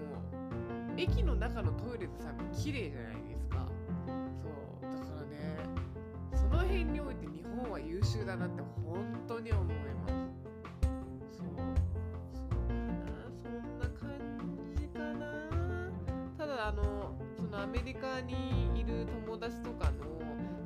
[0.97, 3.67] 駅の中のトイレでさ綺麗じゃないですか。
[4.43, 4.95] そう。
[4.97, 5.59] だからね
[6.33, 9.53] その辺において日本は優秀だなって本当に
[16.67, 20.05] あのそのアメリカにいる友達とかの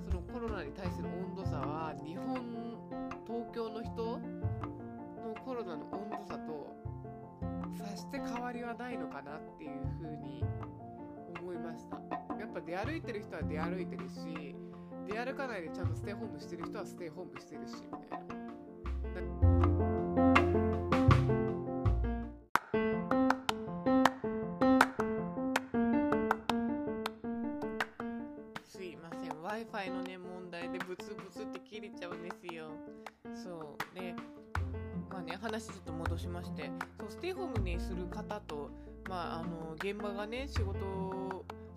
[0.09, 2.41] そのコロナに対する温度差は日本
[3.27, 4.19] 東京の人の
[5.45, 6.75] コロナの温度差と
[7.77, 10.43] さして変わりはないのかなっていうふうに
[11.39, 11.97] 思いました。
[12.39, 14.57] やっぱ出歩いてる人は出歩いてるし
[15.07, 18.40] 出歩かないでちゃんとステイホームしてる人はステイホームしてるしみたいな。
[39.83, 40.77] 現場がね仕事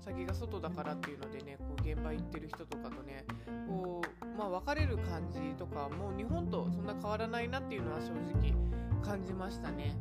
[0.04, 3.26] 先が外だからっていうのでねこう現場行ってる人とかとね
[3.68, 8.54] こうまあ別れる感じとかもう日本とそんな変わらないなっていうのは正直
[9.02, 9.96] 感じましたね。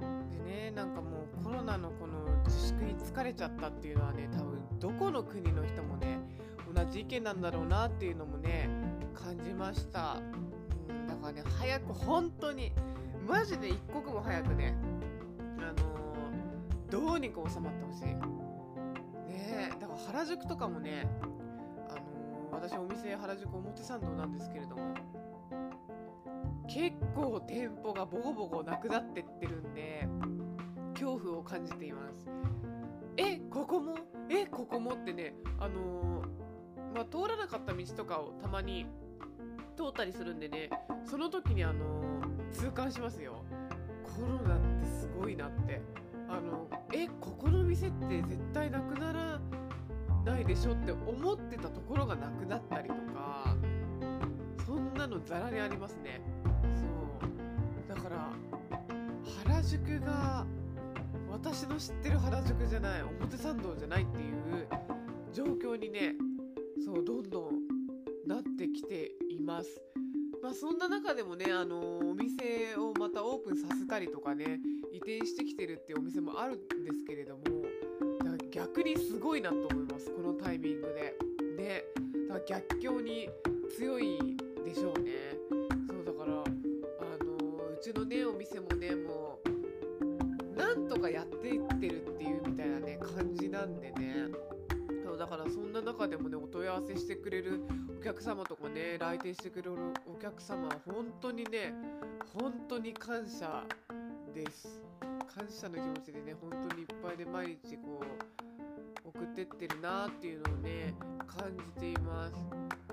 [0.00, 6.20] うん、でねなんかもうコロナのこの自粛に疲れちゃったっていうのはね多分どこの国の人もね
[6.72, 8.68] 同じ意見なんだろうなっていうのもね
[9.14, 10.18] 感じました。
[10.88, 12.72] うん、だからね早く本当に
[13.26, 14.76] マジで一刻も早くね
[17.20, 18.06] にか収まってほしい。
[18.06, 21.08] ねえだから原宿とかもね
[21.88, 22.00] あのー
[22.52, 24.94] 私お店原宿表参道なんですけれども
[26.68, 30.08] 結構店舗がボコボコなくなってってるんで
[30.94, 32.28] 恐怖を感じています。
[33.16, 33.96] えここも？
[34.28, 34.94] えここも？
[34.94, 38.86] ってねあのーまあ、通らなかった道とかをたまに
[39.76, 40.70] 通ったりするんでね
[41.04, 43.44] その時にあのー痛感しますよ。
[44.02, 45.80] コロナってすごいなって。
[46.30, 49.40] あのえここの店って絶対なくなら
[50.24, 53.56] ないでしょって思ってたところがなくなったりとか
[54.64, 56.20] そんなのざらにありますね。
[56.76, 57.94] そう。
[57.94, 58.30] だから
[59.44, 60.46] 原宿が
[61.28, 64.68] 私の知ってる原宿じゃない表参道じゃないっていう
[65.32, 66.14] 状況にね
[66.84, 69.82] そうどんどんなってきています。
[70.42, 74.60] まあそんな中でもねあのお店をまたオープンさせたりとかね
[75.00, 77.42] 転してきてるっていうお店もあるんですけれども
[78.18, 81.14] だから逆にすごいなと思いますこのタイミングで。
[81.56, 81.84] で
[82.28, 83.28] だから逆境に
[83.76, 85.12] 強いでしょうね。
[85.88, 86.44] そうだからあ
[87.24, 87.34] の
[87.68, 89.38] うちのねお店もねも
[90.54, 94.26] うなんとかやっていってるっていうみたいなね感じなんでね。
[95.04, 97.62] そうだからそんな中でもねお問い合わせしてくれる
[97.98, 99.72] お客様とかね来店してくれる
[100.06, 101.74] お客様は本当にね
[102.32, 103.64] 本当に感謝
[104.32, 104.89] です
[105.34, 108.02] 感謝の気持ちでね本当にいっぱいで毎日こ
[109.04, 110.94] う送ってってるなっていうのをね
[111.26, 112.34] 感じています。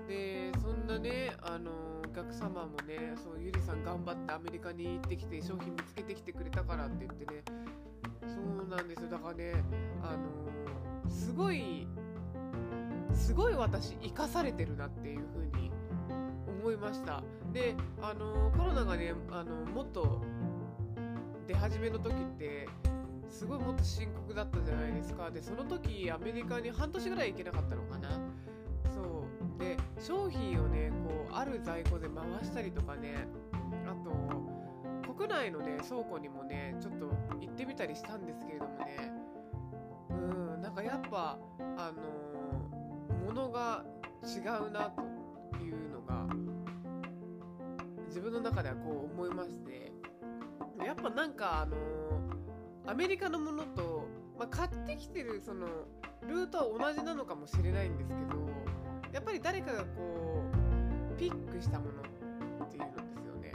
[0.06, 1.70] でそんなねあの
[2.08, 7.42] お客様もねそうゆりさん頑張ってアメリカに行ってきて商品見つけてきてくれたからって言ってね
[8.22, 9.10] そうなんですよ。
[9.10, 9.52] だからね
[10.02, 11.86] あのすごい
[13.14, 15.70] すごい私生かされてるなっていう風に
[16.62, 17.22] 思いました。
[17.52, 20.22] であのコロナがねあのもっと
[21.48, 22.68] 出始めの時って
[23.26, 25.30] すごいもっと深刻だったじゃないですか。
[25.30, 28.10] でその時アメリカに半年ぐらい行けなかったのかな。
[28.92, 29.24] そ
[29.58, 29.58] う。
[29.58, 33.26] で商品をねこうある在庫で回したりとかね。
[33.86, 37.06] あと国内のね倉庫にもねちょっと
[37.40, 39.10] 行ってみたりしたんですけれどもね。
[40.10, 40.14] う
[40.58, 41.38] んなんかやっぱ
[41.78, 42.02] あの
[43.26, 43.86] 物が
[44.22, 45.02] 違うなと
[45.64, 46.26] いうのが
[48.06, 49.97] 自分の中ではこう思いまして。
[50.84, 51.76] やっぱなんかあの
[52.86, 54.06] アメリカのものと、
[54.38, 55.66] まあ、買ってきてるその
[56.26, 58.48] ルートは同じなのかもしれないんですけど
[59.12, 60.42] やっぱり誰かがこ
[61.14, 63.52] うピックしたものっていうんですよね。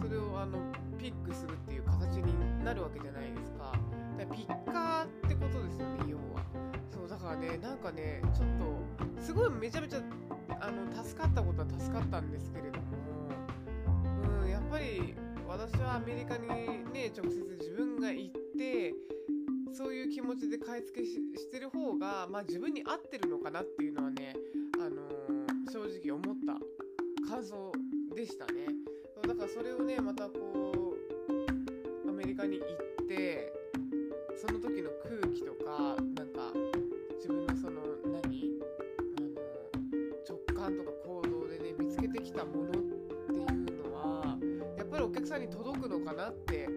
[0.00, 0.58] それをあの
[0.98, 3.72] ピックするっていう形になるわけじゃないですか。
[4.18, 6.42] だからピッカーってことですよね要は。
[6.90, 8.48] そうだからねなんかねちょっ
[9.16, 10.00] とすごいめちゃめちゃ
[10.60, 12.86] あの助かったことは助かったんですけれども、
[14.42, 15.14] うん、やっぱり
[15.48, 16.46] 私はアメリカに
[16.92, 18.94] ね直接自分が行って
[19.72, 24.34] そういう気持ちで買い付けしてる方が、まあ、自分に合ってるのかなっていうのはね、
[24.74, 26.78] あのー、正直思った。
[27.28, 27.70] 感想
[28.16, 28.66] でしたね。
[29.26, 30.94] だからそれをねまたこ
[32.06, 33.52] うアメリカに行って
[45.08, 46.68] お客さんに届くのかなって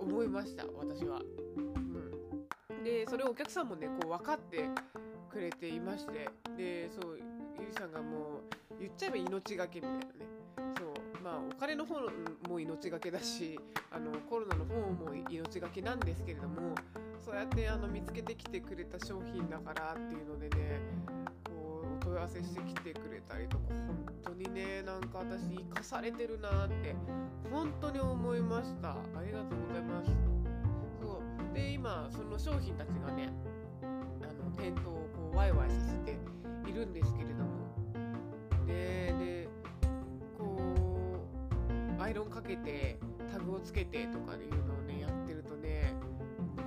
[0.00, 1.20] 思いました私は。
[1.56, 4.70] うんでそれをお客さんもねこう分かって
[5.28, 7.18] くれていましてでそう
[7.58, 10.04] ゆりさんがもう言っちゃえば命がけみたいなね
[10.78, 11.96] そうまあお金の方
[12.48, 13.58] も命がけだし
[13.90, 16.74] あのコロナの方も命がけなんですけれども
[17.20, 20.80] そうやってあの見つけてきてくれた商品だからっていうのでね
[22.16, 26.94] 問い合わせしてきてくれたりとか本当にねなんか私生かされてるなって
[27.52, 28.92] 本当に思いました。
[28.92, 30.10] ありがとうございます。
[30.98, 31.20] そ
[31.52, 31.54] う。
[31.54, 33.28] で今その商品たちがね
[33.82, 36.18] あの店頭をこうワイワイさせて
[36.66, 37.50] いるんですけれども。
[38.66, 39.48] でで
[40.38, 40.56] こ
[41.98, 42.98] うアイロンかけて
[43.30, 45.92] タグをつけてとかいうのをねやってるとね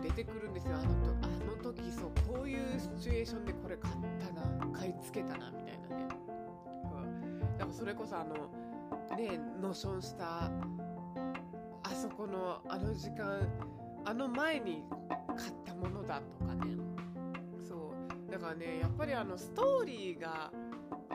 [0.04, 0.76] 出てくるんですよ。
[0.76, 1.28] あのとあ
[1.58, 6.08] の時そうこういうシチュエーションでこれ買ったな買い付けたなみたいなね、
[6.94, 8.36] うん、だからそれこそあの
[9.18, 10.52] ねノションしたあ
[11.90, 13.48] そこのあの時間
[14.06, 14.84] あの前に
[15.36, 16.78] 買ったものだとかね。
[17.68, 17.94] そ
[18.28, 18.32] う。
[18.32, 20.52] だからねやっぱりあのストーリーが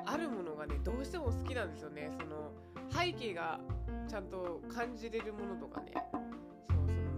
[0.04, 2.10] あるものがねどうしても好きなんですよね。
[2.20, 2.52] その
[2.90, 3.58] 背景が
[4.08, 5.92] ちゃんと感じれるものとかね。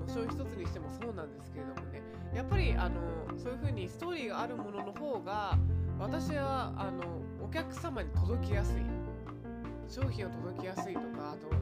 [0.07, 2.03] そうそののし一つにしてもそうなんですけれどもね。
[2.35, 3.01] やっぱりあの
[3.37, 5.59] そういう風にストーリーがあるものの方が
[5.99, 7.03] 私はあの
[7.45, 8.83] お客様に届きやすい。
[9.89, 11.55] 商品を届きやすいとかあとこ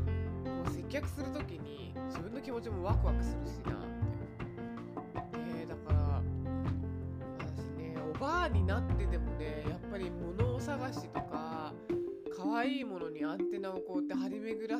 [0.67, 3.75] う接客する時に自分の気持ちもワクワクするしな
[8.25, 11.75] バーになってでもねやっぱり物を探しとか
[12.35, 14.79] 可愛いものにアンテナをこうやって張り巡ら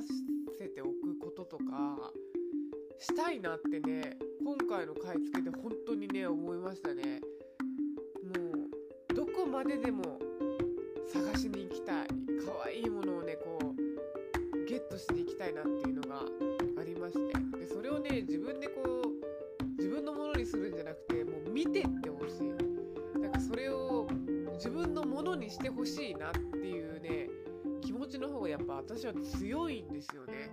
[0.59, 1.65] せておくこととか
[2.99, 7.21] したいなってね今回の買い付けで本当にね思いましたね。
[9.55, 10.03] まででも
[11.07, 12.09] 探しに行きたい。
[12.45, 16.23] 可愛いものをねこうゲットしていきたいなっていうのが
[16.81, 17.59] ありまして。
[17.61, 22.53] でそれをね自分でこう自分のものにするんじゃなくてもう見てってほしい。
[23.49, 24.09] それを
[24.55, 27.29] 自分のものにしてほしいなっていうね
[27.81, 30.51] 気持ちの方がやっぱ私は強いんですよね。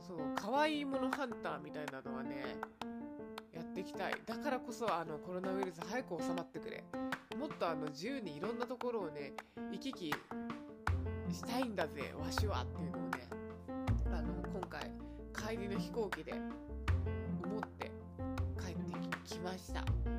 [0.00, 2.56] そう可愛いものハンターみたいなのはね
[3.52, 4.14] やっていきたい。
[4.24, 6.82] だからこそあのコロナウイルス早く収まってくれ。
[7.52, 9.32] っとあの自由にいろんなところをね
[9.70, 10.14] 行き来
[11.30, 13.28] したいんだぜわしはっていうのをね
[14.06, 14.90] あの今回
[15.56, 17.90] 帰りの飛行機で思って
[18.58, 20.11] 帰ってきました。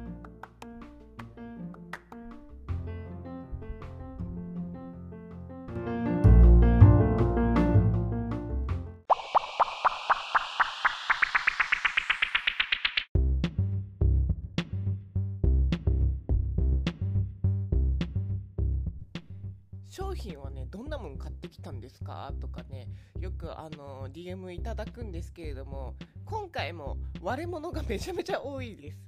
[21.63, 22.31] たんですか？
[22.39, 22.87] とかね
[23.19, 25.95] よくあの DM いただくんですけれども
[26.25, 28.99] 今回も割れ物がめちゃめちゃ多いです。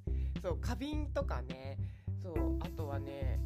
[0.41, 1.77] そう花瓶とかね
[2.21, 3.39] そうあとはね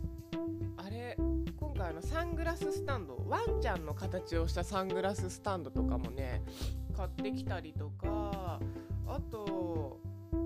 [0.77, 1.17] あれ
[1.57, 6.43] 今回のサングラススタンドワンちゃんの形をしたサングラススタンドとかもね
[6.95, 8.59] 買ってきたりとか
[9.07, 9.99] あと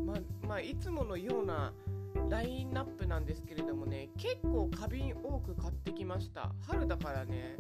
[0.05, 0.13] ま
[0.47, 1.73] まあいつものような
[2.29, 6.53] ラインナップなんですけれどもね結構花瓶多く買ってきました。
[6.61, 7.57] 春だからね。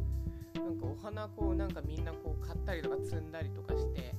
[0.55, 4.13] なんかお花こうなんかみんなこう買ったりとか摘んだりとかして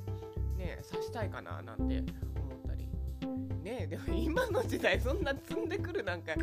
[0.57, 2.03] ね刺したいかななんて
[2.37, 2.89] 思ったり。
[3.63, 6.35] ねでも 今の時代そんな摘んでくるなんか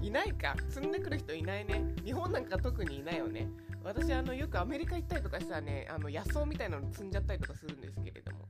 [0.00, 0.56] いないか。
[0.68, 1.94] 積んでくる人いないね。
[2.04, 3.48] 日本なんか特にいないよね。
[3.82, 8.48] 私あのよくアメリカ行ったりとかしたらねあの野草みたいなの積んじゃったりとかするんですけれども。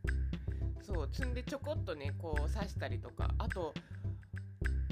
[0.82, 3.30] そう積んでちょこっとねこう刺したりとか。
[3.38, 3.72] あと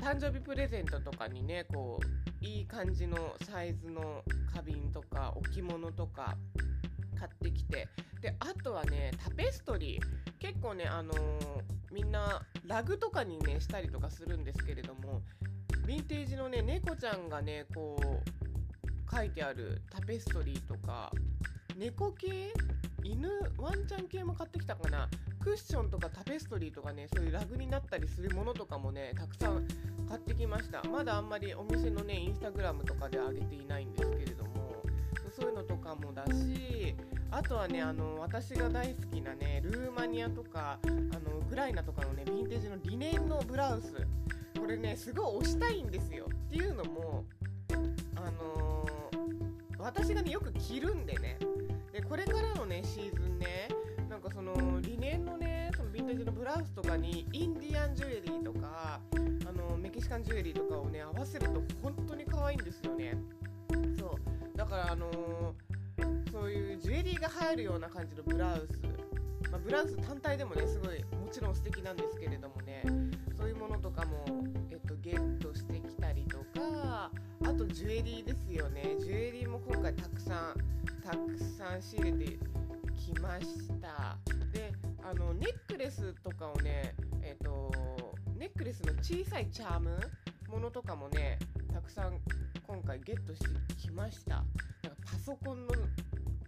[0.00, 6.36] 誕生日プレゼントとかにねこういい感じのサイズの花瓶とか置物とか
[7.18, 7.88] 買ってきて
[8.20, 10.26] であとはねタペストリー。
[10.38, 11.16] 結構ねあのー、
[11.92, 15.22] みんなラグとかにねしたりとかするんですけれども
[15.86, 21.10] ヴィンテージのね猫ちゃんがねこう書いてあるタペストリーとか
[21.76, 22.52] 猫系？
[23.02, 23.28] 犬？
[23.58, 25.08] ワンちゃん系も買ってきたかな。
[25.46, 29.64] クッションとかタペストリーとかねそういうラグになったりするものとかもねたくさん
[30.08, 30.82] 買ってきました。
[30.90, 34.82] まだあんまりお店のねインスタグラムとかで上げていないんですけれども
[35.30, 36.96] そういうのとかもだし
[37.30, 43.94] あとはねあの私が大好きなねルーマニアとかあのウクライナとかのねヴィンテージのリネンのブラウス。
[44.58, 46.26] これねすごい推したいんですよ。
[46.28, 47.24] っていうのも
[48.16, 51.38] あのー、私がねよく着るんでね。
[51.92, 53.25] でこれからのねシーズン
[54.36, 59.00] そのリネンのねそのヴィンテージのブラウスとかにインディアンジュエリーとか
[59.48, 63.16] あのメキシカンジュエリーとかをね合わせると本当に可愛いんですよね。
[63.98, 64.18] そ
[64.54, 64.58] う。
[64.58, 68.78] だからあのー、そういうジュエリーが入るような感じのブラウス、
[69.50, 72.82] まあ、ブラウス単体でもねすごいもちろん素敵なんですけれどもね。
[73.38, 74.22] そういうものとかも、
[74.70, 77.10] えっと、ゲットしてきたりとか
[77.42, 78.96] あとジュエリーですよね。
[79.00, 80.56] ジュエリーも今回たくさん
[81.02, 82.38] たくさん仕入れて
[82.96, 84.18] きました。
[84.52, 84.72] で
[85.02, 87.70] あのネックレスとかをねえっと
[88.36, 89.98] ネックレスの小さいチャーム
[90.48, 91.38] ものとかもね
[91.72, 92.18] たくさん
[92.66, 94.36] 今回ゲットしてきました。
[94.36, 94.48] なんか
[95.04, 95.74] パソコンの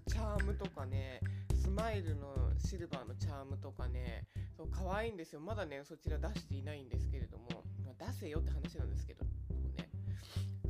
[0.07, 1.21] チャームとかね
[1.55, 4.25] スマイルのシルバーのチャームとかね
[4.57, 5.41] そう可愛いんですよ。
[5.41, 9.89] まだねそちら出していないんですけれども、ま、出せよって話なんですけどね。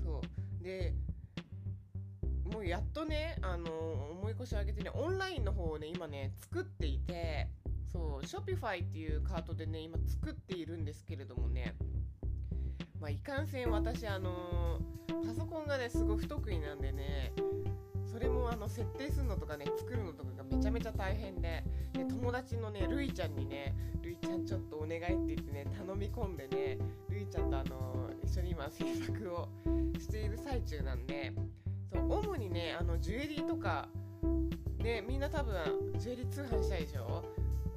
[0.02, 0.20] そ
[0.60, 0.62] う。
[0.62, 0.94] で
[2.52, 3.70] もうやっとねあの
[4.12, 7.48] 思い越しを上げてねオンラインの方をね今ね作っていて
[7.92, 11.74] そう Shopify っていうカートでね今作っているんですけれどもね
[13.00, 14.78] まあいかんせん私あの
[15.24, 17.32] パソコンがねすごい不得意なんでね
[18.10, 26.78] それもあの設定するのとかね作るのとかがめちゃめちゃ大変でで友達のねるいちゃんにねるいちゃんちょっとお願いって言ってね頼み込んでね
[27.08, 29.48] るいちゃんとあの一緒に今制作を
[29.98, 31.32] している最中なんで
[31.92, 33.88] そう主にねあのジュエリーとか
[34.78, 35.54] ねみんな多分
[35.98, 37.24] ジュエリー通販したいでしょ？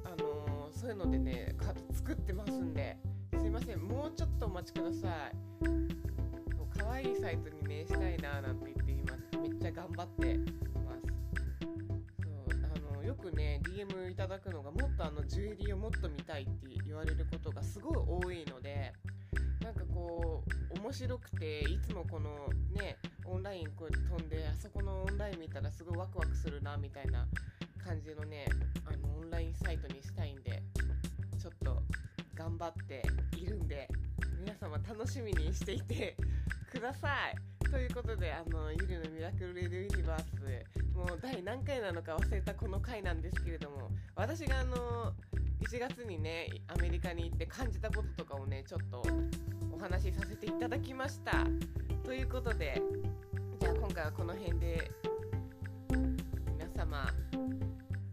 [0.04, 1.54] あのそういうのでね
[1.92, 2.96] 作ってますんで。
[3.38, 5.36] すいませんもうちょっとお待ちください。
[6.78, 10.38] 可愛いいサイトにねしたいななんて言って今めっちゃ頑張って
[10.84, 11.06] ます。
[12.22, 12.34] そう
[12.92, 16.52] あのよくね DM いただくのがもっとあのジュエリーをもっと見たいって
[16.86, 18.92] 言われることがすごい多いので
[19.64, 20.44] なんかこ
[20.76, 22.30] う面白くていつもこの
[22.80, 27.26] ねオンラインこう飛んであそこのオンライン見たらすごいワクワクするなみたいな
[27.84, 28.46] 感じのね
[28.84, 30.62] あのオンラインサイトにしたいんで
[31.40, 31.82] ちょっと
[32.34, 33.02] 頑張って
[33.36, 33.88] いるんで
[34.40, 36.16] 皆様楽しみにしていて
[36.70, 37.52] ください。
[37.70, 40.32] ということであのゆりのミラクルレディユニバース
[40.94, 45.14] もう第何回なのか忘れたこの回なんですけれども私があの
[45.60, 49.02] 1月にねアメリカに行って感じたこととかをねちょっと
[49.72, 51.46] お話しさせていただきました。
[52.04, 52.82] ということで
[53.60, 54.90] じゃあ今回はこの辺で
[55.90, 57.06] 皆様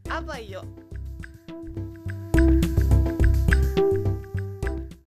[0.10, 0.64] あばよ